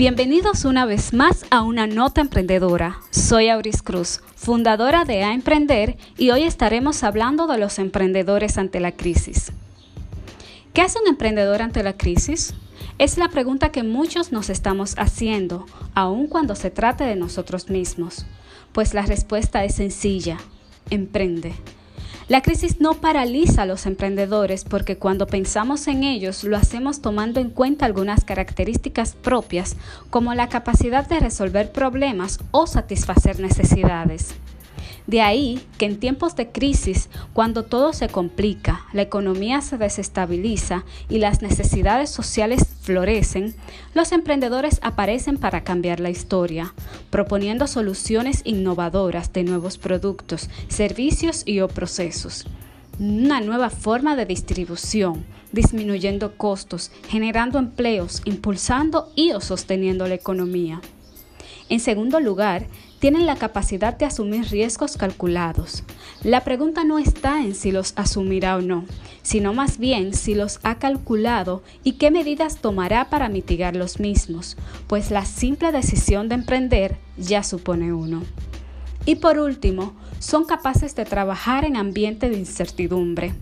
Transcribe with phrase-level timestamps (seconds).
[0.00, 3.00] Bienvenidos una vez más a una nota emprendedora.
[3.10, 8.80] Soy Auris Cruz, fundadora de A Emprender y hoy estaremos hablando de los emprendedores ante
[8.80, 9.52] la crisis.
[10.72, 12.54] ¿Qué hace un emprendedor ante la crisis?
[12.96, 18.24] Es la pregunta que muchos nos estamos haciendo, aun cuando se trate de nosotros mismos.
[18.72, 20.38] Pues la respuesta es sencilla,
[20.88, 21.52] emprende.
[22.30, 27.40] La crisis no paraliza a los emprendedores porque cuando pensamos en ellos lo hacemos tomando
[27.40, 29.74] en cuenta algunas características propias
[30.10, 34.36] como la capacidad de resolver problemas o satisfacer necesidades.
[35.10, 40.84] De ahí que en tiempos de crisis, cuando todo se complica, la economía se desestabiliza
[41.08, 43.56] y las necesidades sociales florecen,
[43.92, 46.74] los emprendedores aparecen para cambiar la historia,
[47.10, 52.46] proponiendo soluciones innovadoras de nuevos productos, servicios y o procesos.
[53.00, 60.80] Una nueva forma de distribución, disminuyendo costos, generando empleos, impulsando y o sosteniendo la economía.
[61.68, 62.66] En segundo lugar,
[63.00, 65.82] tienen la capacidad de asumir riesgos calculados.
[66.22, 68.84] La pregunta no está en si los asumirá o no,
[69.22, 74.56] sino más bien si los ha calculado y qué medidas tomará para mitigar los mismos,
[74.86, 78.22] pues la simple decisión de emprender ya supone uno.
[79.06, 83.32] Y por último, son capaces de trabajar en ambiente de incertidumbre.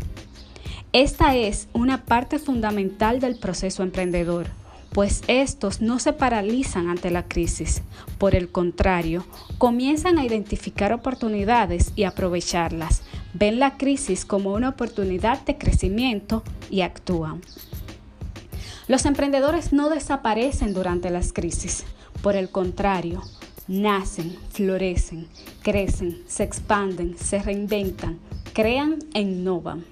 [0.93, 4.47] Esta es una parte fundamental del proceso emprendedor
[4.93, 7.83] pues estos no se paralizan ante la crisis.
[8.19, 9.25] Por el contrario,
[9.59, 13.03] comienzan a identificar oportunidades y aprovecharlas.
[13.35, 17.43] Ven la crisis como una oportunidad de crecimiento y actúan.
[18.89, 21.85] Los emprendedores no desaparecen durante las crisis.
[22.23, 23.23] Por el contrario,
[23.69, 25.29] nacen, florecen,
[25.63, 28.19] crecen, se expanden, se reinventan,
[28.55, 29.85] crean e innovan.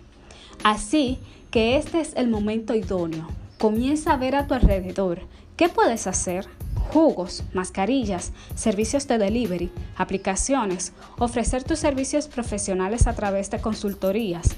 [0.64, 1.18] Así
[1.50, 5.20] que este es el momento idóneo Comienza a ver a tu alrededor
[5.56, 6.46] qué puedes hacer.
[6.92, 14.56] Jugos, mascarillas, servicios de delivery, aplicaciones, ofrecer tus servicios profesionales a través de consultorías,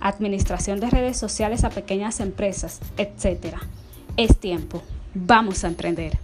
[0.00, 3.56] administración de redes sociales a pequeñas empresas, etc.
[4.16, 4.82] Es tiempo.
[5.14, 6.23] Vamos a emprender.